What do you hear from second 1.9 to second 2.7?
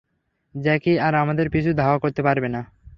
করতে পারবে না!